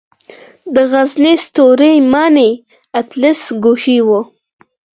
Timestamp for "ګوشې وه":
3.63-4.21